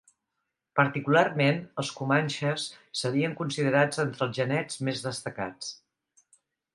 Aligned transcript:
Particularment 0.79 1.59
els 1.83 1.91
comanxes 1.99 2.65
serien 3.03 3.35
considerats 3.41 4.03
entre 4.05 4.25
els 4.27 4.39
genets 4.39 4.81
més 4.89 5.05
destacats. 5.09 5.71